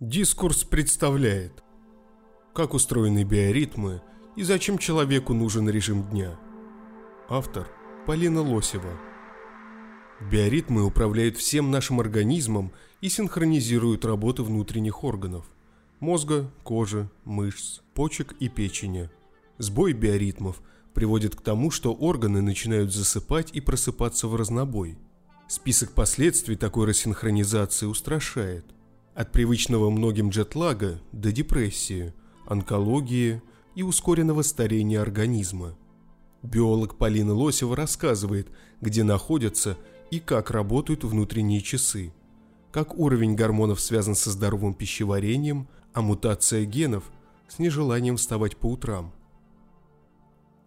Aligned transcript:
Дискурс 0.00 0.64
представляет, 0.64 1.62
как 2.54 2.72
устроены 2.72 3.22
биоритмы 3.22 4.00
и 4.34 4.42
зачем 4.42 4.78
человеку 4.78 5.34
нужен 5.34 5.68
режим 5.68 6.04
дня. 6.04 6.40
Автор 7.28 7.68
Полина 8.06 8.40
Лосева. 8.40 8.98
Биоритмы 10.32 10.86
управляют 10.86 11.36
всем 11.36 11.70
нашим 11.70 12.00
организмом 12.00 12.72
и 13.02 13.10
синхронизируют 13.10 14.06
работу 14.06 14.42
внутренних 14.42 15.04
органов– 15.04 15.44
мозга, 16.00 16.50
кожи, 16.62 17.10
мышц, 17.26 17.80
почек 17.92 18.32
и 18.40 18.48
печени. 18.48 19.10
Сбой 19.58 19.92
биоритмов 19.92 20.62
приводит 20.94 21.36
к 21.36 21.42
тому, 21.42 21.70
что 21.70 21.92
органы 21.92 22.40
начинают 22.40 22.90
засыпать 22.90 23.50
и 23.52 23.60
просыпаться 23.60 24.28
в 24.28 24.34
разнобой. 24.34 24.96
Список 25.46 25.92
последствий 25.92 26.56
такой 26.56 26.86
рассинхронизации 26.86 27.84
устрашает– 27.84 28.64
от 29.20 29.32
привычного 29.32 29.90
многим 29.90 30.30
джетлага 30.30 30.98
до 31.12 31.30
депрессии, 31.30 32.14
онкологии 32.46 33.42
и 33.74 33.82
ускоренного 33.82 34.40
старения 34.40 34.98
организма. 35.02 35.76
Биолог 36.42 36.96
Полина 36.96 37.34
Лосева 37.34 37.76
рассказывает, 37.76 38.48
где 38.80 39.04
находятся 39.04 39.76
и 40.10 40.20
как 40.20 40.50
работают 40.50 41.04
внутренние 41.04 41.60
часы, 41.60 42.14
как 42.72 42.94
уровень 42.94 43.34
гормонов 43.34 43.82
связан 43.82 44.14
со 44.14 44.30
здоровым 44.30 44.72
пищеварением, 44.72 45.68
а 45.92 46.00
мутация 46.00 46.64
генов 46.64 47.04
с 47.46 47.58
нежеланием 47.58 48.16
вставать 48.16 48.56
по 48.56 48.68
утрам. 48.68 49.12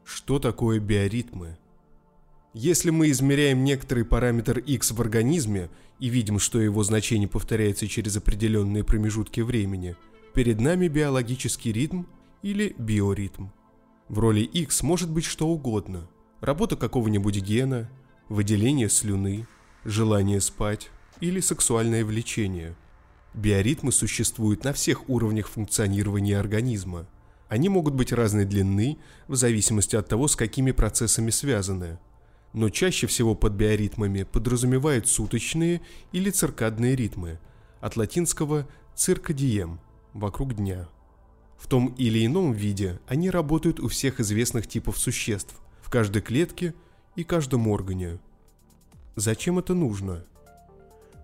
Что 0.03 0.37
такое 0.37 0.79
биоритмы? 0.79 1.57
Если 2.53 2.91
мы 2.91 3.09
измеряем 3.09 3.63
некоторый 3.63 4.05
параметр 4.05 4.59
x 4.59 4.91
в 4.91 5.01
организме 5.01 5.71
и 5.99 6.09
видим, 6.09 6.37
что 6.37 6.61
его 6.61 6.83
значение 6.83 7.27
повторяется 7.27 7.87
через 7.87 8.15
определенные 8.15 8.83
промежутки 8.83 9.41
времени, 9.41 9.95
перед 10.35 10.61
нами 10.61 10.87
биологический 10.87 11.71
ритм 11.71 12.03
или 12.43 12.75
биоритм. 12.77 13.47
В 14.07 14.19
роли 14.19 14.41
x 14.41 14.83
может 14.83 15.09
быть 15.09 15.25
что 15.25 15.47
угодно. 15.47 16.07
Работа 16.41 16.75
какого-нибудь 16.75 17.37
гена, 17.37 17.89
выделение 18.29 18.87
слюны, 18.87 19.47
желание 19.83 20.39
спать 20.39 20.91
или 21.21 21.39
сексуальное 21.39 22.05
влечение. 22.05 22.75
Биоритмы 23.33 23.91
существуют 23.91 24.63
на 24.63 24.73
всех 24.73 25.09
уровнях 25.09 25.47
функционирования 25.47 26.37
организма. 26.37 27.07
Они 27.49 27.67
могут 27.67 27.95
быть 27.95 28.13
разной 28.13 28.45
длины 28.45 28.99
в 29.27 29.33
зависимости 29.33 29.95
от 29.95 30.07
того, 30.07 30.27
с 30.27 30.35
какими 30.35 30.71
процессами 30.71 31.31
связаны– 31.31 31.97
но 32.53 32.69
чаще 32.69 33.07
всего 33.07 33.35
под 33.35 33.53
биоритмами 33.53 34.23
подразумевают 34.23 35.07
суточные 35.07 35.81
или 36.11 36.29
циркадные 36.29 36.95
ритмы, 36.95 37.39
от 37.81 37.97
латинского 37.97 38.67
«циркадием»– 38.95 39.79
«вокруг 40.13 40.53
дня». 40.53 40.87
В 41.57 41.67
том 41.67 41.87
или 41.97 42.25
ином 42.25 42.53
виде 42.53 42.99
они 43.07 43.29
работают 43.29 43.79
у 43.79 43.87
всех 43.87 44.19
известных 44.19 44.67
типов 44.67 44.97
существ, 44.97 45.55
в 45.81 45.89
каждой 45.89 46.21
клетке 46.21 46.73
и 47.15 47.23
каждом 47.23 47.67
органе. 47.67 48.19
Зачем 49.15 49.59
это 49.59 49.73
нужно? 49.73 50.25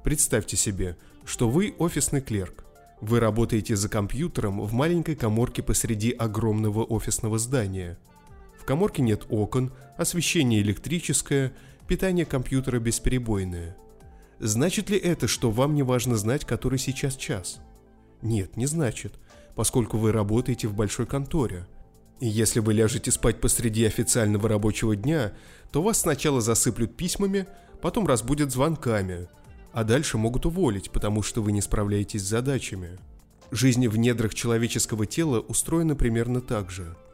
Представьте 0.04 0.58
себе, 0.58 0.98
что 1.26 1.50
вы 1.50 1.76
офисный 1.78 2.22
клерк. 2.22 2.66
Вы 3.02 3.20
работаете 3.20 3.76
за 3.76 3.90
компьютером 3.90 4.62
в 4.62 4.74
маленькой 4.74 5.16
коморке 5.16 5.62
посреди 5.62 6.12
огромного 6.12 6.84
офисного 6.84 7.38
здания– 7.38 8.00
коморке 8.70 9.02
нет 9.02 9.26
окон, 9.32 9.74
освещение 9.98 10.62
электрическое, 10.62 11.54
питание 11.88 12.24
компьютера 12.24 12.78
бесперебойное. 12.80 13.76
Значит 14.38 14.92
ли 14.92 14.98
это, 15.00 15.28
что 15.28 15.50
вам 15.50 15.74
не 15.74 15.82
важно 15.82 16.18
знать, 16.18 16.46
который 16.46 16.78
сейчас 16.78 17.16
час? 17.16 17.62
Нет, 18.22 18.58
не 18.58 18.68
значит, 18.68 19.16
поскольку 19.56 19.98
вы 19.98 20.12
работаете 20.12 20.68
в 20.68 20.76
большой 20.76 21.08
конторе. 21.08 21.66
И 22.20 22.28
если 22.28 22.60
вы 22.60 22.74
ляжете 22.74 23.10
спать 23.10 23.42
посреди 23.42 23.86
официального 23.86 24.48
рабочего 24.48 24.96
дня, 24.96 25.34
то 25.72 25.82
вас 25.82 26.02
сначала 26.02 26.40
засыплют 26.40 26.96
письмами, 26.96 27.48
потом 27.82 28.06
разбудят 28.06 28.52
звонками, 28.52 29.30
а 29.74 29.84
дальше 29.84 30.20
могут 30.20 30.46
уволить, 30.46 30.92
потому 30.92 31.24
что 31.24 31.42
вы 31.42 31.54
не 31.54 31.62
справляетесь 31.62 32.22
с 32.22 32.30
задачами. 32.30 33.00
Жизнь 33.50 33.88
в 33.88 33.98
недрах 33.98 34.36
человеческого 34.36 35.08
тела 35.08 35.40
устроена 35.40 35.96
примерно 35.96 36.40
так 36.40 36.70
же– 36.70 36.96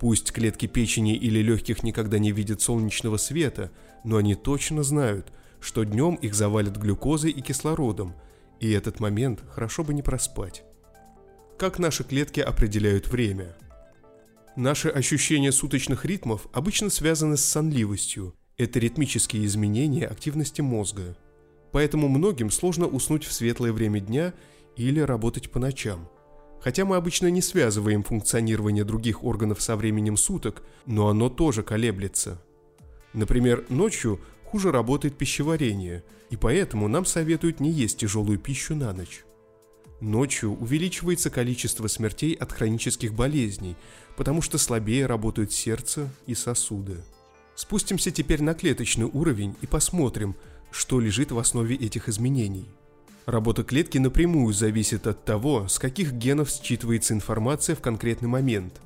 Пусть 0.00 0.32
клетки 0.32 0.64
печени 0.64 1.14
или 1.14 1.40
легких 1.40 1.82
никогда 1.82 2.18
не 2.18 2.32
видят 2.32 2.62
солнечного 2.62 3.18
света, 3.18 3.70
но 4.02 4.16
они 4.16 4.34
точно 4.34 4.82
знают, 4.82 5.30
что 5.60 5.84
днем 5.84 6.14
их 6.14 6.34
завалят 6.34 6.78
глюкозой 6.78 7.30
и 7.32 7.42
кислородом, 7.42 8.14
и 8.60 8.70
этот 8.70 8.98
момент 8.98 9.44
хорошо 9.50 9.84
бы 9.84 9.92
не 9.92 10.00
проспать. 10.00 10.64
Как 11.58 11.78
наши 11.78 12.02
клетки 12.02 12.40
определяют 12.40 13.08
время? 13.08 13.54
Наши 14.56 14.88
ощущения 14.88 15.52
суточных 15.52 16.06
ритмов 16.06 16.48
обычно 16.54 16.88
связаны 16.88 17.36
с 17.36 17.44
сонливостью. 17.44 18.34
Это 18.56 18.78
ритмические 18.78 19.44
изменения 19.44 20.06
активности 20.06 20.62
мозга. 20.62 21.14
Поэтому 21.72 22.08
многим 22.08 22.50
сложно 22.50 22.86
уснуть 22.86 23.24
в 23.24 23.32
светлое 23.34 23.72
время 23.72 24.00
дня 24.00 24.32
или 24.76 25.00
работать 25.00 25.50
по 25.50 25.58
ночам– 25.58 26.08
Хотя 26.62 26.84
мы 26.84 26.96
обычно 26.96 27.28
не 27.28 27.40
связываем 27.40 28.02
функционирование 28.02 28.84
других 28.84 29.24
органов 29.24 29.62
со 29.62 29.76
временем 29.76 30.16
суток, 30.16 30.62
но 30.86 31.08
оно 31.08 31.30
тоже 31.30 31.62
колеблется. 31.62 32.40
Например, 33.14 33.64
ночью 33.70 34.20
хуже 34.44 34.70
работает 34.70 35.16
пищеварение, 35.16 36.04
и 36.28 36.36
поэтому 36.36 36.86
нам 36.86 37.06
советуют 37.06 37.60
не 37.60 37.70
есть 37.70 37.98
тяжелую 37.98 38.38
пищу 38.38 38.74
на 38.74 38.92
ночь. 38.92 39.24
Ночью 40.00 40.56
увеличивается 40.56 41.30
количество 41.30 41.86
смертей 41.86 42.34
от 42.34 42.52
хронических 42.52 43.14
болезней, 43.14 43.76
потому 44.16 44.42
что 44.42 44.58
слабее 44.58 45.06
работают 45.06 45.52
сердце 45.52 46.10
и 46.26 46.34
сосуды. 46.34 46.98
Спустимся 47.54 48.10
теперь 48.10 48.42
на 48.42 48.54
клеточный 48.54 49.06
уровень 49.06 49.56
и 49.60 49.66
посмотрим, 49.66 50.36
что 50.70 51.00
лежит 51.00 51.32
в 51.32 51.38
основе 51.38 51.74
этих 51.74 52.08
изменений– 52.08 52.68
Работа 53.26 53.62
клетки 53.64 53.98
напрямую 53.98 54.52
зависит 54.54 55.06
от 55.06 55.24
того, 55.24 55.68
с 55.68 55.78
каких 55.78 56.12
генов 56.12 56.48
считывается 56.48 57.12
информация 57.12 57.76
в 57.76 57.80
конкретный 57.80 58.28
момент. 58.28 58.80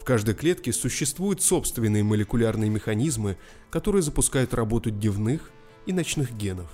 В 0.00 0.04
каждой 0.04 0.34
клетке 0.34 0.72
существуют 0.72 1.42
собственные 1.42 2.04
молекулярные 2.04 2.70
механизмы, 2.70 3.36
которые 3.68 4.02
запускают 4.02 4.54
работу 4.54 4.90
дневных 4.90 5.50
и 5.86 5.92
ночных 5.92 6.32
генов. 6.32 6.70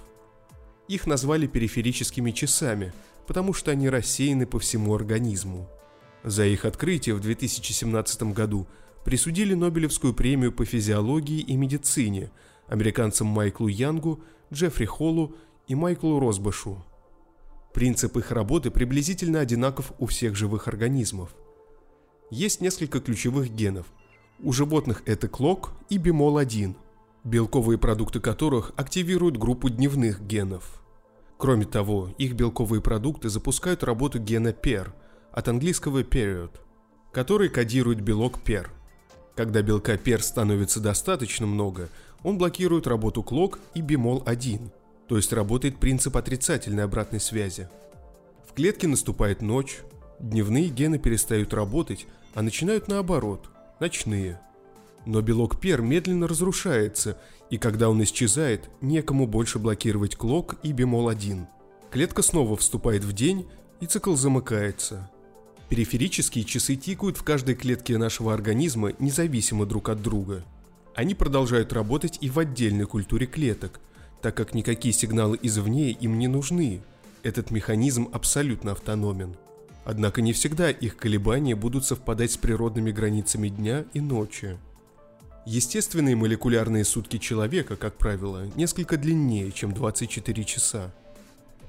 Их 0.88 1.06
назвали 1.06 1.47
периферическими 1.47 2.31
часами, 2.31 2.93
потому 3.26 3.53
что 3.53 3.72
они 3.72 3.88
рассеяны 3.88 4.47
по 4.47 4.60
всему 4.60 4.94
организму. 4.94 5.69
За 6.22 6.44
их 6.44 6.65
открытие 6.65 7.15
в 7.16 7.21
2017 7.21 8.34
году 8.34 8.69
присудили 9.05 9.55
Нобелевскую 9.55 10.15
премию 10.15 10.53
по 10.53 10.65
физиологии 10.65 11.41
и 11.41 11.56
медицине 11.56 12.31
американцам 12.69 13.26
Майклу 13.26 13.69
Янгу, 13.69 14.21
Джеффри 14.53 14.84
Холлу 14.84 15.34
и 15.66 15.75
Майклу 15.75 16.21
Росбашу. 16.21 16.84
Принцип 17.76 18.16
их 18.16 18.31
работы 18.31 18.70
приблизительно 18.70 19.41
одинаков 19.41 19.92
у 19.98 20.06
всех 20.06 20.34
живых 20.34 20.66
организмов. 20.66 21.34
Есть 22.31 22.62
несколько 22.62 23.00
ключевых 23.00 23.50
генов. 23.50 23.84
У 24.42 24.54
животных 24.54 25.03
это 25.04 25.28
клок 25.28 25.72
и 25.91 25.98
бимол-1, 25.98 26.75
белковые 27.25 27.76
продукты 27.76 28.19
которых 28.19 28.72
активируют 28.76 29.37
группу 29.37 29.69
дневных 29.69 30.22
генов. 30.22 30.82
Кроме 31.37 31.66
того, 31.66 32.14
их 32.16 32.32
белковые 32.32 32.81
продукты 32.81 33.28
запускают 33.28 33.84
работу 33.84 34.19
гена 34.20 34.54
PER, 34.54 34.94
от 35.31 35.48
английского 35.48 36.03
period, 36.03 36.53
который 37.12 37.50
кодирует 37.50 38.00
белок 38.00 38.38
PER. 38.43 38.69
Когда 39.34 39.60
белка 39.60 39.97
PER 39.97 40.22
становится 40.22 40.81
достаточно 40.81 41.47
много, 41.47 41.91
он 42.22 42.38
блокирует 42.38 42.87
работу 42.87 43.22
клок 43.22 43.58
и 43.75 43.82
бимол-1, 43.82 44.70
то 45.09 45.17
есть 45.17 45.33
работает 45.33 45.78
принцип 45.78 46.17
отрицательной 46.17 46.84
обратной 46.84 47.21
связи. 47.21 47.69
В 48.49 48.53
клетке 48.53 48.89
наступает 48.89 49.43
ночь, 49.43 49.79
дневные 50.19 50.69
гены 50.69 50.99
перестают 50.99 51.55
работать, 51.55 52.06
а 52.35 52.43
начинают 52.43 52.88
наоборот, 52.88 53.49
ночные. 53.81 54.41
Но 55.05 55.20
белок 55.20 55.61
пер 55.61 55.82
медленно 55.82 56.26
разрушается, 56.26 57.19
и 57.50 57.58
когда 57.58 57.88
он 57.88 58.03
исчезает, 58.03 58.69
некому 58.81 59.26
больше 59.26 59.58
блокировать 59.58 60.17
клок 60.17 60.56
и 60.64 60.73
бемол-1. 60.73 61.47
Клетка 61.91 62.23
снова 62.23 62.56
вступает 62.56 63.05
в 63.05 63.12
день, 63.12 63.47
и 63.81 63.87
цикл 63.87 64.17
замыкается. 64.17 65.11
Периферические 65.69 66.44
часы 66.44 66.76
тикают 66.76 67.17
в 67.17 67.23
каждой 67.23 67.55
клетке 67.55 67.99
нашего 67.99 68.35
организма 68.35 68.93
независимо 68.99 69.67
друг 69.67 69.88
от 69.88 70.02
друга. 70.02 70.44
Они 70.94 71.14
продолжают 71.14 71.73
работать 71.73 72.19
и 72.20 72.31
в 72.31 72.38
отдельной 72.38 72.87
культуре 72.87 73.26
клеток– 73.26 73.81
так 74.22 74.36
как 74.36 74.54
никакие 74.54 74.92
сигналы 74.92 75.38
извне 75.42 75.90
им 75.90 76.18
не 76.18 76.28
нужны. 76.28 76.80
Этот 77.22 77.50
механизм 77.50 78.08
абсолютно 78.12 78.72
автономен. 78.72 79.36
Однако 79.84 80.20
не 80.20 80.32
всегда 80.32 80.70
их 80.70 80.96
колебания 80.96 81.54
будут 81.54 81.84
совпадать 81.84 82.32
с 82.32 82.36
природными 82.36 82.90
границами 82.90 83.48
дня 83.48 83.84
и 83.92 84.00
ночи. 84.00 84.58
Естественные 85.46 86.16
молекулярные 86.16 86.84
сутки 86.84 87.18
человека, 87.18 87.76
как 87.76 87.96
правило, 87.96 88.50
несколько 88.56 88.96
длиннее, 88.96 89.52
чем 89.52 89.72
24 89.72 90.44
часа. 90.44 90.92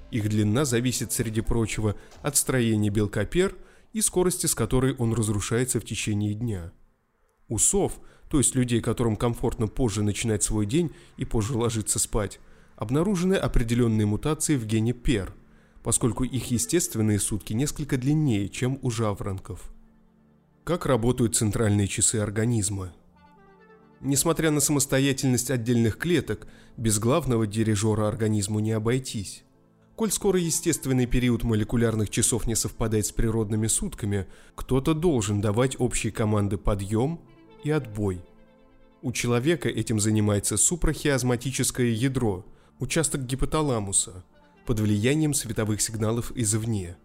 Их 0.09 0.29
длина 0.29 0.65
зависит, 0.65 1.11
среди 1.11 1.41
прочего, 1.41 1.95
от 2.23 2.37
строения 2.37 2.89
белка 2.89 3.23
пер 3.25 3.55
и 3.93 4.01
скорости, 4.01 4.47
с 4.47 4.55
которой 4.55 4.95
он 4.95 5.13
разрушается 5.13 5.79
в 5.79 5.85
течение 5.85 6.33
дня. 6.33 6.71
У 7.49 7.57
сов, 7.57 7.99
то 8.29 8.37
есть 8.37 8.55
людей, 8.55 8.81
которым 8.81 9.15
комфортно 9.15 9.67
позже 9.67 10.03
начинать 10.03 10.43
свой 10.43 10.65
день 10.65 10.91
и 11.15 11.25
позже 11.25 11.57
ложиться 11.57 11.99
спать, 11.99 12.39
обнаружены 12.75 13.35
определенные 13.35 14.05
мутации 14.05 14.55
в 14.55 14.65
гене 14.65 14.93
пер, 14.93 15.33
поскольку 15.83 16.23
их 16.23 16.51
естественные 16.51 17.19
сутки 17.19 17.53
несколько 17.53 17.97
длиннее, 17.97 18.49
чем 18.49 18.79
у 18.81 18.91
жаворонков. 18.91 19.71
Как 20.63 20.85
работают 20.85 21.35
центральные 21.35 21.87
часы 21.87 22.17
организма? 22.17 22.93
Несмотря 24.01 24.51
на 24.51 24.59
самостоятельность 24.59 25.49
отдельных 25.49 25.97
клеток, 25.97 26.47
без 26.75 26.99
главного 26.99 27.47
дирижера 27.47 28.07
организму 28.07 28.59
не 28.59 28.73
обойтись. 28.73 29.43
Коль 29.95 30.11
скоро 30.11 30.39
естественный 30.39 31.07
период 31.07 31.43
молекулярных 31.43 32.11
часов 32.11 32.45
не 32.45 32.55
совпадает 32.55 33.07
с 33.07 33.11
природными 33.11 33.65
сутками, 33.65 34.27
кто-то 34.53 34.93
должен 34.93 35.41
давать 35.41 35.79
общие 35.79 36.11
команды 36.11 36.57
подъем 36.57 37.21
и 37.67 37.71
отбой. 37.71 38.21
У 39.01 39.11
человека 39.11 39.69
этим 39.69 39.99
занимается 39.99 40.57
супрахиазматическое 40.57 41.87
ядро, 41.87 42.45
участок 42.79 43.25
гипоталамуса, 43.25 44.23
под 44.65 44.79
влиянием 44.79 45.33
световых 45.33 45.81
сигналов 45.81 46.31
извне. 46.35 46.97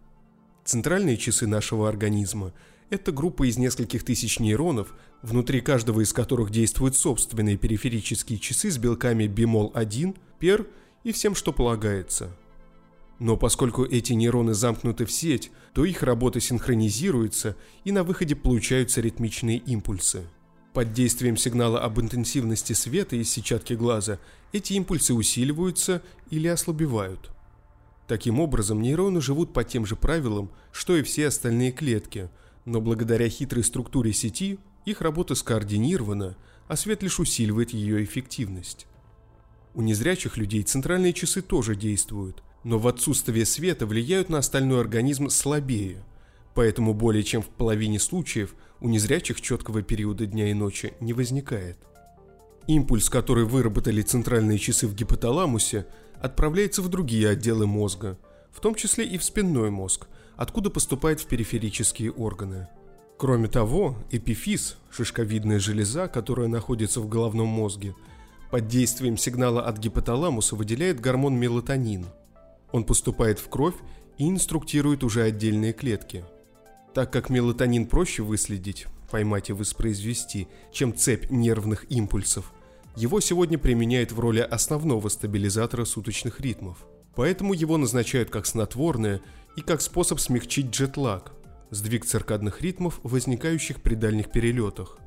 Центральные 0.64 1.16
часы 1.16 1.46
нашего 1.46 1.88
организма– 1.88 2.52
это 2.90 3.12
группа 3.12 3.48
из 3.48 3.58
нескольких 3.58 4.04
тысяч 4.04 4.38
нейронов, 4.38 4.94
внутри 5.22 5.60
каждого 5.60 6.00
из 6.00 6.12
которых 6.12 6.50
действуют 6.50 6.96
собственные 6.96 7.56
периферические 7.56 8.38
часы 8.38 8.70
с 8.70 8.78
белками 8.78 9.26
бимол-1, 9.26 10.16
пер 10.38 10.66
и 11.04 11.12
всем, 11.12 11.34
что 11.34 11.52
полагается– 11.52 12.36
но 13.22 13.36
поскольку 13.36 13.84
эти 13.84 14.14
нейроны 14.14 14.52
замкнуты 14.52 15.06
в 15.06 15.12
сеть, 15.12 15.52
то 15.74 15.84
их 15.84 16.02
работа 16.02 16.40
синхронизируется 16.40 17.56
и 17.84 17.92
на 17.92 18.02
выходе 18.02 18.34
получаются 18.34 19.00
ритмичные 19.00 19.58
импульсы. 19.58 20.24
Под 20.72 20.92
действием 20.92 21.36
сигнала 21.36 21.80
об 21.80 22.00
интенсивности 22.00 22.72
света 22.72 23.16
из 23.16 23.30
сетчатки 23.30 23.74
глаза 23.74 24.18
эти 24.52 24.72
импульсы 24.74 25.12
усиливаются 25.12 26.02
или 26.30 26.48
ослабевают. 26.48 27.30
Таким 28.08 28.40
образом, 28.40 28.80
нейроны 28.80 29.20
живут 29.20 29.52
по 29.52 29.64
тем 29.64 29.86
же 29.86 29.96
правилам, 29.96 30.50
что 30.72 30.96
и 30.96 31.02
все 31.02 31.28
остальные 31.28 31.72
клетки, 31.72 32.30
но 32.64 32.80
благодаря 32.80 33.28
хитрой 33.28 33.64
структуре 33.64 34.12
сети 34.12 34.58
их 34.84 35.00
работа 35.00 35.34
скоординирована, 35.34 36.36
а 36.68 36.76
свет 36.76 37.02
лишь 37.02 37.20
усиливает 37.20 37.70
ее 37.70 38.02
эффективность. 38.02 38.86
У 39.74 39.82
незрячих 39.82 40.36
людей 40.36 40.62
центральные 40.62 41.12
часы 41.12 41.42
тоже 41.42 41.76
действуют– 41.76 42.42
но 42.64 42.78
в 42.78 42.86
отсутствие 42.86 43.44
света 43.44 43.86
влияют 43.86 44.28
на 44.28 44.38
остальной 44.38 44.80
организм 44.80 45.28
слабее, 45.28 46.04
поэтому 46.54 46.94
более 46.94 47.22
чем 47.22 47.42
в 47.42 47.48
половине 47.48 47.98
случаев 47.98 48.54
у 48.82 48.88
незрячих 48.88 49.40
четкого 49.40 49.82
периода 49.82 50.26
дня 50.26 50.50
и 50.50 50.54
ночи 50.54 50.94
не 51.00 51.12
возникает. 51.12 51.78
Импульс, 52.66 53.08
который 53.08 53.44
выработали 53.44 54.02
центральные 54.02 54.58
часы 54.58 54.86
в 54.86 54.94
гипоталамусе, 54.94 55.86
отправляется 56.20 56.82
в 56.82 56.88
другие 56.88 57.28
отделы 57.28 57.66
мозга, 57.66 58.18
в 58.50 58.60
том 58.60 58.74
числе 58.74 59.06
и 59.06 59.18
в 59.18 59.24
спинной 59.24 59.70
мозг, 59.70 60.06
откуда 60.36 60.68
поступает 60.68 61.20
в 61.20 61.26
периферические 61.26 62.12
органы. 62.12 62.68
Кроме 63.16 63.48
того, 63.48 63.96
эпифиз, 64.10 64.76
шишковидная 64.90 65.58
железа, 65.58 66.08
которая 66.08 66.48
находится 66.48 67.00
в 67.00 67.08
головном 67.08 67.48
мозге, 67.48 67.94
под 68.50 68.68
действием 68.68 69.16
сигнала 69.16 69.62
от 69.62 69.78
гипоталамуса 69.78 70.56
выделяет 70.56 71.00
гормон 71.00 71.34
мелатонин– 71.36 72.06
он 72.72 72.84
поступает 72.84 73.38
в 73.38 73.48
кровь 73.48 73.74
и 74.18 74.28
инструктирует 74.28 75.04
уже 75.04 75.22
отдельные 75.22 75.72
клетки. 75.72 76.24
Так 76.94 77.12
как 77.12 77.30
мелатонин 77.30 77.86
проще 77.86 78.22
выследить, 78.22 78.86
поймать 79.10 79.50
и 79.50 79.52
воспроизвести, 79.52 80.48
чем 80.72 80.94
цепь 80.94 81.30
нервных 81.30 81.90
импульсов, 81.90 82.52
его 82.96 83.20
сегодня 83.20 83.58
применяют 83.58 84.12
в 84.12 84.20
роли 84.20 84.40
основного 84.40 85.08
стабилизатора 85.08 85.84
суточных 85.84 86.40
ритмов. 86.40 86.84
Поэтому 87.14 87.54
его 87.54 87.76
назначают 87.78 88.30
как 88.30 88.46
снотворное 88.46 89.20
и 89.56 89.62
как 89.62 89.80
способ 89.80 90.20
смягчить 90.20 90.70
джетлаг, 90.70 91.32
сдвиг 91.70 92.04
циркадных 92.04 92.60
ритмов, 92.60 93.00
возникающих 93.02 93.80
при 93.80 93.94
дальних 93.94 94.30
перелетах. 94.30 94.98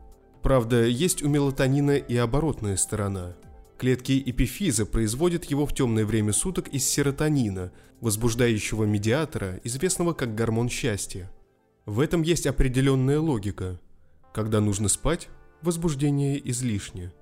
Правда, 0.42 0.86
есть 0.86 1.24
у 1.24 1.30
мелатонина 1.30 1.98
и 1.98 2.16
оборотная 2.16 2.78
сторона– 2.78 3.36
Клетки 3.78 4.24
эпифиза 4.26 4.86
производят 4.86 5.46
его 5.46 5.66
в 5.66 5.74
темное 5.74 6.06
время 6.06 6.32
суток 6.32 6.70
из 6.70 6.88
серотонина, 6.88 7.74
возбуждающего 8.00 8.86
медиатора, 8.86 9.60
известного 9.66 10.14
как 10.14 10.34
гормон 10.34 10.70
счастья. 10.70 11.30
В 11.86 12.00
этом 12.00 12.22
есть 12.22 12.48
определенная 12.48 13.20
логика. 13.20 13.80
Когда 14.34 14.60
нужно 14.60 14.88
спать, 14.90 15.30
возбуждение 15.62 16.42
излишне. 16.50 17.14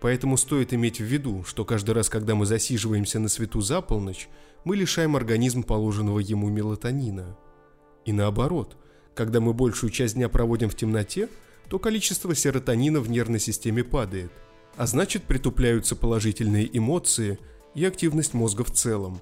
Поэтому 0.00 0.36
стоит 0.36 0.74
иметь 0.74 1.00
в 1.00 1.04
виду, 1.04 1.44
что 1.44 1.64
каждый 1.64 1.92
раз, 1.92 2.08
когда 2.08 2.34
мы 2.34 2.46
засиживаемся 2.46 3.18
на 3.18 3.28
свету 3.28 3.60
за 3.60 3.80
полночь, 3.80 4.28
мы 4.64 4.76
лишаем 4.76 5.16
организм 5.16 5.62
положенного 5.62 6.18
ему 6.18 6.48
мелатонина. 6.48 7.36
И 8.04 8.12
наоборот, 8.12 8.76
когда 9.14 9.40
мы 9.40 9.54
большую 9.54 9.90
часть 9.90 10.14
дня 10.14 10.28
проводим 10.28 10.68
в 10.68 10.74
темноте, 10.74 11.28
то 11.68 11.78
количество 11.78 12.34
серотонина 12.34 13.00
в 13.00 13.10
нервной 13.10 13.40
системе 13.40 13.82
падает– 13.84 14.30
а 14.76 14.86
значит 14.86 15.24
притупляются 15.24 15.94
положительные 15.94 16.76
эмоции 16.76 17.38
и 17.74 17.84
активность 17.84 18.34
мозга 18.34 18.64
в 18.64 18.70
целом. 18.70 19.20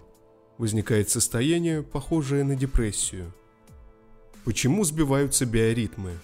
Возникает 0.59 1.11
состояние, 1.11 1.83
похожее 1.83 2.45
на 2.45 2.57
депрессию. 2.57 3.33
Почему 4.45 4.83
сбиваются 4.85 5.47
биоритмы? 5.47 6.19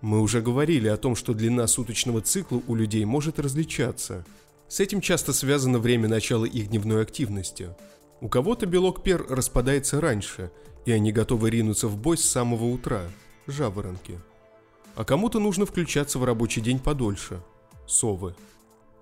Мы 0.00 0.20
уже 0.20 0.40
говорили 0.40 0.88
о 0.88 0.96
том, 0.96 1.14
что 1.14 1.34
длина 1.34 1.66
суточного 1.66 2.22
цикла 2.22 2.62
у 2.66 2.74
людей 2.74 3.04
может 3.04 3.38
различаться. 3.38 4.24
С 4.66 4.80
этим 4.80 5.02
часто 5.02 5.34
связано 5.34 5.78
время 5.78 6.08
начала 6.08 6.46
их 6.46 6.68
дневной 6.68 7.02
активности. 7.02 7.74
У 8.22 8.28
кого-то 8.28 8.64
белок 8.64 9.02
пер 9.02 9.26
распадается 9.28 10.00
раньше, 10.00 10.50
и 10.86 10.92
они 10.92 11.12
готовы 11.12 11.50
ринуться 11.50 11.88
в 11.88 11.98
бой 11.98 12.16
с 12.16 12.24
самого 12.24 12.64
утра– 12.64 13.02
жаворонки. 13.46 14.18
А 14.94 15.04
кому-то 15.04 15.38
нужно 15.38 15.66
включаться 15.66 16.18
в 16.18 16.24
рабочий 16.24 16.62
день 16.62 16.78
подольше– 16.78 17.42
совы. 17.86 18.34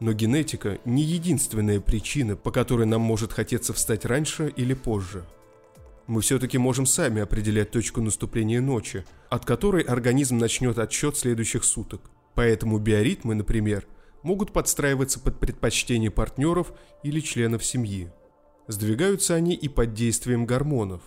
Но 0.00 0.12
генетика 0.12 0.78
не 0.84 1.02
единственная 1.04 1.80
причина, 1.80 2.34
по 2.36 2.50
которой 2.50 2.86
нам 2.86 3.02
может 3.02 3.32
хотеться 3.32 3.72
встать 3.72 4.04
раньше 4.04 4.52
или 4.56 4.74
позже. 4.74 5.24
Мы 6.06 6.20
все-таки 6.20 6.56
можем 6.56 6.86
сами 6.86 7.20
определять 7.20 7.72
точку 7.72 8.00
наступления 8.00 8.60
ночи, 8.60 9.04
от 9.28 9.44
которой 9.44 9.82
организм 9.82 10.38
начнет 10.38 10.78
отсчет 10.78 11.16
следующих 11.16 11.64
суток. 11.64 12.00
Поэтому 12.34 12.78
биоритмы, 12.78 13.34
например, 13.34 13.86
могут 14.22 14.52
подстраиваться 14.52 15.18
под 15.18 15.40
предпочтения 15.40 16.10
партнеров 16.10 16.72
или 17.02 17.20
членов 17.20 17.64
семьи. 17.64 18.10
Сдвигаются 18.68 19.34
они 19.34 19.54
и 19.54 19.68
под 19.68 19.94
действием 19.94 20.46
гормонов. 20.46 21.00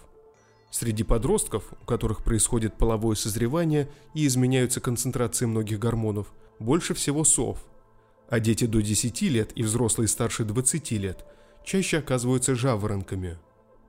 Среди 0.72 1.04
подростков, 1.04 1.72
у 1.82 1.86
которых 1.86 2.24
происходит 2.24 2.78
половое 2.78 3.16
созревание 3.16 3.90
и 4.14 4.28
изменяются 4.28 4.82
концентрации 4.82 5.46
многих 5.46 5.80
гормонов, 5.80 6.32
больше 6.60 6.94
всего 6.94 7.24
сов, 7.24 7.60
а 8.30 8.40
дети 8.40 8.66
до 8.66 8.82
10 8.82 9.22
лет 9.24 9.52
и 9.56 9.64
взрослые 9.64 10.08
старше 10.08 10.44
20 10.44 10.92
лет 10.92 11.26
чаще 11.66 11.98
оказываются 11.98 12.54
жаворонками. 12.54 13.38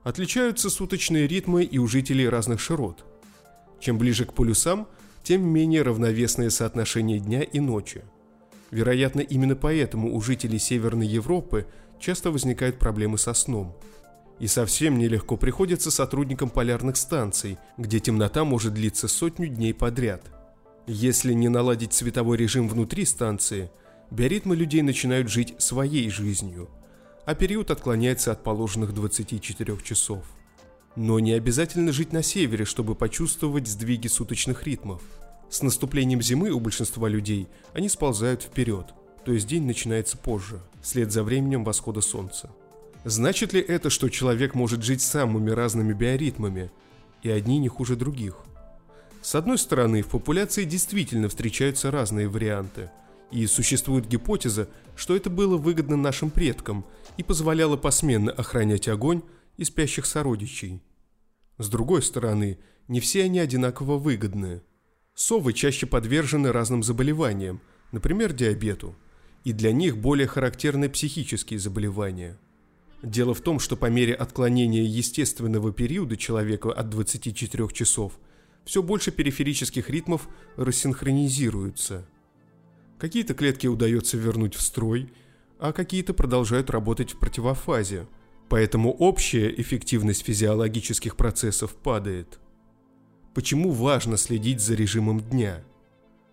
Отличаются 0.03 0.69
суточные 0.69 1.27
ритмы 1.27 1.63
и 1.63 1.77
у 1.77 1.87
жителей 1.87 2.27
разных 2.27 2.59
широт. 2.59 3.05
Чем 3.79 3.97
ближе 3.97 4.25
к 4.25 4.33
полюсам, 4.33 4.87
тем 5.23 5.43
менее 5.47 5.83
равновесное 5.83 6.49
соотношение 6.49 7.19
дня 7.19 7.41
и 7.41 7.59
ночи. 7.59 8.03
Вероятно, 8.71 9.21
именно 9.21 9.55
поэтому 9.55 10.15
у 10.15 10.21
жителей 10.21 10.59
Северной 10.59 11.07
Европы 11.07 11.67
часто 11.99 12.31
возникают 12.31 12.79
проблемы 12.79 13.17
со 13.17 13.33
сном. 13.33 13.75
И 14.39 14.47
совсем 14.47 14.97
нелегко 14.97 15.37
приходится 15.37 15.91
сотрудникам 15.91 16.49
полярных 16.49 16.97
станций, 16.97 17.59
где 17.77 17.99
темнота 17.99 18.43
может 18.43 18.73
длиться 18.73 19.07
сотню 19.07 19.47
дней 19.47 19.73
подряд. 19.73 20.23
Если 20.87 21.33
не 21.33 21.47
наладить 21.47 21.93
световой 21.93 22.37
режим 22.37 22.67
внутри 22.67 23.05
станции– 23.05 23.69
биоритмы 24.11 24.55
людей 24.55 24.81
начинают 24.81 25.29
жить 25.29 25.55
своей 25.57 26.09
жизнью, 26.09 26.69
а 27.25 27.35
период 27.35 27.71
отклоняется 27.71 28.31
от 28.31 28.43
положенных 28.43 28.93
24 28.93 29.77
часов. 29.83 30.23
Но 30.95 31.19
не 31.19 31.33
обязательно 31.33 31.91
жить 31.91 32.11
на 32.11 32.23
севере, 32.23 32.65
чтобы 32.65 32.95
почувствовать 32.95 33.67
сдвиги 33.67 34.07
суточных 34.07 34.63
ритмов. 34.63 35.01
С 35.49 35.61
наступлением 35.61 36.21
зимы 36.21 36.49
у 36.51 36.59
большинства 36.59 37.07
людей 37.07 37.47
они 37.73 37.89
сползают 37.89 38.43
вперед, 38.43 38.87
то 39.25 39.31
есть 39.31 39.47
день 39.47 39.65
начинается 39.65 40.17
позже, 40.17 40.61
вслед 40.81 41.11
за 41.11 41.23
временем 41.23 41.63
восхода 41.63 42.01
солнца. 42.01 42.49
Значит 43.03 43.53
ли 43.53 43.61
это, 43.61 43.89
что 43.89 44.09
человек 44.09 44.53
может 44.53 44.83
жить 44.83 45.01
самыми 45.01 45.49
разными 45.49 45.93
биоритмами, 45.93 46.71
и 47.23 47.29
одни 47.29 47.59
не 47.59 47.67
хуже 47.67 47.95
других? 47.95 48.35
С 49.21 49.35
одной 49.35 49.57
стороны, 49.57 50.01
в 50.01 50.07
популяции 50.07 50.63
действительно 50.63 51.29
встречаются 51.29 51.91
разные 51.91 52.27
варианты– 52.27 52.89
и 53.31 53.45
существует 53.47 54.07
гипотеза, 54.07 54.69
что 54.95 55.15
это 55.15 55.29
было 55.29 55.57
выгодно 55.57 55.97
нашим 55.97 56.29
предкам 56.29 56.85
и 57.17 57.23
позволяло 57.23 57.77
посменно 57.77 58.31
охранять 58.31 58.87
огонь 58.87 59.21
и 59.57 59.63
спящих 59.63 60.05
сородичей. 60.05 60.81
С 61.57 61.69
другой 61.69 62.01
стороны, 62.01 62.59
не 62.87 62.99
все 62.99 63.23
они 63.23 63.39
одинаково 63.39 63.97
выгодны. 63.97 64.61
Совы 65.13 65.53
чаще 65.53 65.85
подвержены 65.85 66.51
разным 66.51 66.83
заболеваниям, 66.83 67.61
например, 67.91 68.33
диабету, 68.33 68.95
и 69.43 69.53
для 69.53 69.71
них 69.71 69.97
более 69.97 70.27
характерны 70.27 70.89
психические 70.89 71.59
заболевания. 71.59 72.37
Дело 73.03 73.33
в 73.33 73.41
том, 73.41 73.59
что 73.59 73.75
по 73.75 73.87
мере 73.87 74.13
отклонения 74.13 74.83
естественного 74.83 75.71
периода 75.73 76.15
человека 76.17 76.71
от 76.71 76.89
24 76.89 77.67
часов 77.69 78.19
все 78.63 78.83
больше 78.83 79.11
периферических 79.11 79.89
ритмов 79.89 80.27
рассинхронизируются. 80.55 82.05
Какие-то 83.01 83.33
клетки 83.33 83.65
удается 83.65 84.15
вернуть 84.15 84.53
в 84.53 84.61
строй, 84.61 85.11
а 85.57 85.73
какие-то 85.73 86.13
продолжают 86.13 86.69
работать 86.69 87.13
в 87.13 87.17
противофазе, 87.17 88.05
поэтому 88.47 88.91
общая 88.91 89.49
эффективность 89.59 90.23
физиологических 90.23 91.15
процессов 91.15 91.73
падает. 91.73 92.39
Почему 93.33 93.71
важно 93.71 94.17
следить 94.17 94.61
за 94.61 94.75
режимом 94.75 95.19
дня? 95.19 95.63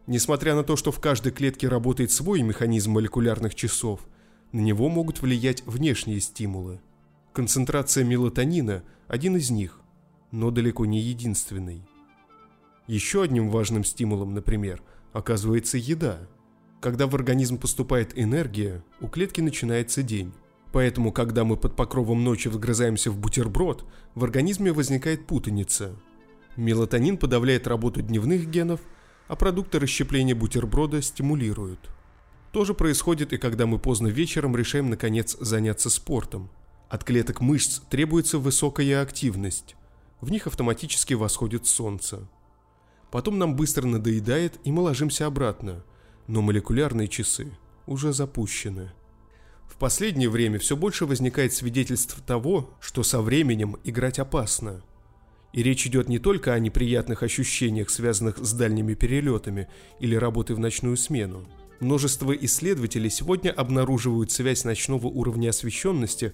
Несмотря 0.06 0.54
на 0.54 0.62
то, 0.62 0.76
что 0.76 0.92
в 0.92 1.00
каждой 1.00 1.32
клетке 1.32 1.68
работает 1.68 2.12
свой 2.12 2.42
механизм 2.42 2.90
молекулярных 2.90 3.54
часов, 3.54 4.06
на 4.52 4.60
него 4.60 4.90
могут 4.90 5.22
влиять 5.22 5.62
внешние 5.64 6.20
стимулы. 6.20 6.82
Концентрация 7.32 8.04
мелатонина– 8.04 8.84
один 9.08 9.38
из 9.38 9.48
них, 9.48 9.80
но 10.32 10.50
далеко 10.50 10.84
не 10.84 11.00
единственный. 11.00 11.88
Еще 12.86 13.22
одним 13.22 13.48
важным 13.48 13.84
стимулом, 13.84 14.34
например, 14.34 14.82
оказывается 15.14 15.78
еда. 15.78 16.28
Когда 16.80 17.08
в 17.08 17.14
организм 17.14 17.58
поступает 17.58 18.16
энергия, 18.16 18.84
у 19.00 19.08
клетки 19.08 19.40
начинается 19.40 20.02
день. 20.02 20.32
Поэтому, 20.72 21.12
когда 21.12 21.44
мы 21.44 21.56
под 21.56 21.74
покровом 21.74 22.22
ночи 22.22 22.48
вгрызаемся 22.48 23.10
в 23.10 23.18
бутерброд, 23.18 23.84
в 24.14 24.22
организме 24.22 24.72
возникает 24.72 25.26
путаница. 25.26 25.96
Мелатонин 26.56 27.16
подавляет 27.16 27.66
работу 27.66 28.02
дневных 28.02 28.48
генов, 28.48 28.80
а 29.26 29.34
продукты 29.34 29.78
расщепления 29.80 30.34
бутерброда 30.34 31.02
стимулируют. 31.02 31.80
То 32.52 32.64
же 32.64 32.74
происходит 32.74 33.32
и 33.32 33.38
когда 33.38 33.66
мы 33.66 33.78
поздно 33.78 34.08
вечером 34.08 34.56
решаем 34.56 34.88
наконец 34.88 35.36
заняться 35.38 35.90
спортом. 35.90 36.50
От 36.88 37.04
клеток 37.04 37.40
мышц 37.40 37.80
требуется 37.90 38.38
высокая 38.38 39.02
активность. 39.02 39.74
В 40.20 40.30
них 40.30 40.46
автоматически 40.46 41.14
восходит 41.14 41.66
солнце. 41.66 42.26
Потом 43.10 43.38
нам 43.38 43.56
быстро 43.56 43.86
надоедает, 43.86 44.58
и 44.64 44.72
мы 44.72 44.82
ложимся 44.82 45.26
обратно. 45.26 45.84
Но 46.28 46.40
молекулярные 46.40 47.08
часы 47.08 47.50
уже 47.86 48.12
запущены. 48.12 48.92
В 49.66 49.76
последнее 49.76 50.30
время 50.30 50.60
все 50.60 50.76
больше 50.76 51.06
возникает 51.06 51.52
свидетельств 51.52 52.20
того, 52.24 52.70
что 52.80 53.02
со 53.02 53.20
временем 53.20 53.76
играть 53.82 54.20
опасно. 54.20 54.82
И 55.52 55.62
речь 55.62 55.86
идет 55.86 56.08
не 56.08 56.20
только 56.20 56.52
о 56.52 56.58
неприятных 56.60 57.24
ощущениях, 57.24 57.90
связанных 57.90 58.38
с 58.38 58.52
дальними 58.52 58.94
перелетами 58.94 59.68
или 59.98 60.14
работой 60.14 60.54
в 60.54 60.60
ночную 60.60 60.96
смену. 60.96 61.44
Множество 61.80 62.32
исследователей 62.32 63.10
сегодня 63.10 63.50
обнаруживают 63.50 64.30
связь 64.30 64.64
ночного 64.64 65.08
уровня 65.08 65.50
освещенности 65.50 66.32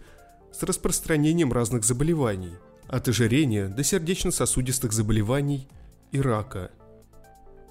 с 0.53 0.63
распространением 0.63 1.53
разных 1.53 1.85
заболеваний, 1.85 2.53
от 2.89 3.09
ожирения 3.09 3.69
до 3.69 3.83
сердечно-сосудистых 3.83 4.93
заболеваний– 4.93 5.67
и 6.15 6.21
рака. 6.21 6.71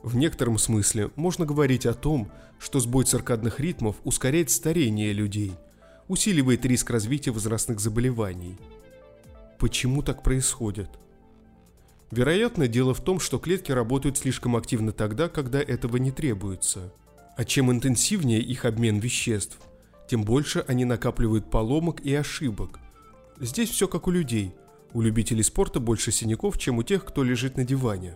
В 0.03 0.17
некотором 0.17 0.57
смысле 0.57 1.11
можно 1.15 1.45
говорить 1.45 1.85
о 1.85 1.93
том, 1.93 2.29
что 2.59 2.81
сбой 2.81 3.05
циркадных 3.05 3.61
ритмов 3.61 3.95
ускоряет 4.03 4.51
старение 4.51 5.13
людей, 5.13 5.53
усиливает 6.09 6.65
риск 6.65 6.89
развития 6.89 7.31
возрастных 7.31 7.79
заболеваний. 7.79 8.57
Почему 9.59 10.03
так 10.03 10.21
происходит? 10.21 10.89
Вероятно, 12.11 12.67
дело 12.67 12.93
в 12.93 12.99
том, 12.99 13.21
что 13.21 13.39
клетки 13.39 13.71
работают 13.71 14.17
слишком 14.17 14.57
активно 14.57 14.91
тогда, 14.91 15.29
когда 15.29 15.61
этого 15.61 15.95
не 15.95 16.11
требуется. 16.11 16.93
А 17.37 17.45
чем 17.45 17.71
интенсивнее 17.71 18.41
их 18.41 18.65
обмен 18.65 18.99
веществ, 18.99 19.57
тем 20.09 20.25
больше 20.25 20.65
они 20.67 20.83
накапливают 20.83 21.49
поломок 21.49 22.01
и 22.01 22.13
ошибок. 22.13 22.79
Здесь 23.39 23.69
все 23.69 23.87
как 23.87 24.07
у 24.07 24.11
людей. 24.11 24.53
У 24.91 25.01
любителей 25.01 25.43
спорта 25.43 25.79
больше 25.79 26.11
синяков, 26.11 26.59
чем 26.59 26.77
у 26.77 26.83
тех, 26.83 27.05
кто 27.05 27.23
лежит 27.23 27.55
на 27.55 27.63
диване. 27.63 28.15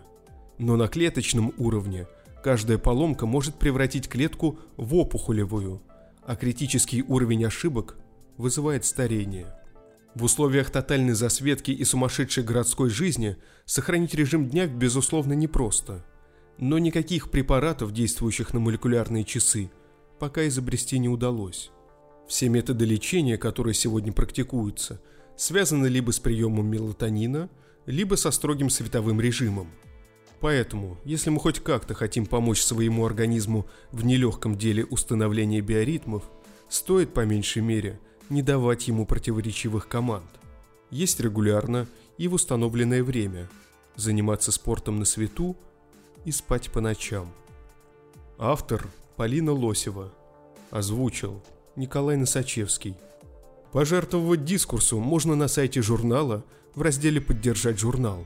Но 0.57 0.75
на 0.75 0.87
клеточном 0.87 1.53
уровне 1.57 2.07
каждая 2.43 2.77
поломка 2.77 3.25
может 3.25 3.55
превратить 3.55 4.07
клетку 4.07 4.59
в 4.75 4.95
опухолевую, 4.95 5.81
а 6.25 6.35
критический 6.35 7.03
уровень 7.03 7.45
ошибок 7.45 7.95
вызывает 8.37 8.85
старение. 8.85 9.53
В 10.15 10.23
условиях 10.23 10.71
тотальной 10.71 11.13
засветки 11.13 11.69
и 11.69 11.83
сумасшедшей 11.83 12.43
городской 12.43 12.89
жизни 12.89 13.37
сохранить 13.65 14.15
режим 14.15 14.47
дня 14.47 14.65
безусловно 14.65 15.33
непросто. 15.33 16.03
Но 16.57 16.79
никаких 16.79 17.29
препаратов, 17.29 17.93
действующих 17.93 18.51
на 18.51 18.59
молекулярные 18.59 19.23
часы, 19.23 19.69
пока 20.17 20.47
изобрести 20.47 20.97
не 20.97 21.07
удалось. 21.07 21.69
Все 22.27 22.49
методы 22.49 22.85
лечения, 22.85 23.37
которые 23.37 23.75
сегодня 23.75 24.11
практикуются, 24.11 24.99
связаны 25.35 25.85
либо 25.85 26.09
с 26.09 26.19
приемом 26.19 26.65
мелатонина, 26.65 27.49
либо 27.85 28.15
со 28.15 28.31
строгим 28.31 28.71
световым 28.71 29.21
режимом– 29.21 29.69
Поэтому, 30.39 30.97
если 31.03 31.29
мы 31.29 31.39
хоть 31.39 31.59
как-то 31.59 31.93
хотим 31.93 32.25
помочь 32.25 32.61
своему 32.61 33.05
организму 33.05 33.65
в 33.91 34.05
нелегком 34.05 34.57
деле 34.57 34.85
установления 34.85 35.61
биоритмов, 35.61 36.23
стоит 36.69 37.13
по 37.13 37.25
меньшей 37.25 37.61
мере 37.61 37.99
не 38.29 38.41
давать 38.41 38.87
ему 38.87 39.05
противоречивых 39.05 39.87
команд. 39.87 40.29
Есть 40.91 41.19
регулярно 41.19 41.87
и 42.17 42.27
в 42.27 42.33
установленное 42.33 43.03
время, 43.03 43.49
заниматься 43.95 44.51
спортом 44.51 44.99
на 44.99 45.05
свету 45.05 45.57
и 46.23 46.31
спать 46.31 46.71
по 46.71 46.81
ночам. 46.81 47.33
Автор 48.37 48.87
Полина 49.15 49.51
Лосева. 49.51 50.13
Озвучил 50.69 51.41
Николай 51.75 52.17
Носачевский. 52.17 52.95
Пожертвовать 53.71 54.45
дискурсу 54.45 54.99
можно 54.99 55.35
на 55.35 55.47
сайте 55.47 55.81
журнала 55.81 56.43
в 56.75 56.81
разделе 56.81 57.21
«Поддержать 57.21 57.79
журнал». 57.79 58.25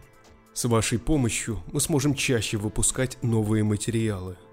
С 0.54 0.66
вашей 0.66 1.00
помощью 1.00 1.64
мы 1.72 1.80
сможем 1.80 2.14
чаще 2.14 2.58
выпускать 2.58 3.18
новые 3.22 3.64
материалы– 3.64 4.38